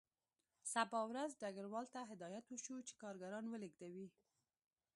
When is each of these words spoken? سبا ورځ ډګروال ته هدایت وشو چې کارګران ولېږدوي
سبا 0.73 1.01
ورځ 1.11 1.31
ډګروال 1.41 1.85
ته 1.93 1.99
هدایت 2.11 2.45
وشو 2.47 2.75
چې 2.87 2.93
کارګران 3.01 3.45
ولېږدوي 3.47 4.07